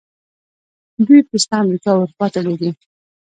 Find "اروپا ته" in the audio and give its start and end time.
2.03-2.39